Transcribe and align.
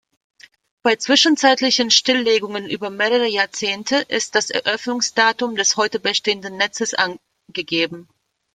Bei 0.81 0.95
zwischenzeitlichen 0.95 1.91
Stilllegungen 1.91 2.67
über 2.67 2.89
mehrere 2.89 3.27
Jahrzehnte 3.27 3.97
ist 3.97 4.33
das 4.33 4.49
Eröffnungsdatum 4.49 5.55
des 5.55 5.77
heute 5.77 5.99
bestehenden 5.99 6.57
Netzes 6.57 6.95
angegeben. 6.95 8.09